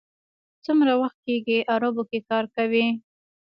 څومره 0.65 0.93
وخت 1.01 1.17
کېږي 1.27 1.57
عربو 1.73 2.03
کې 2.09 2.19
کار 2.29 2.43
کوئ. 2.55 2.85